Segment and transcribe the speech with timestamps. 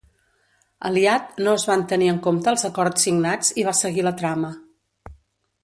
[0.89, 4.51] Aliat, no es van tenir en compte els acords signats i va seguir la trama.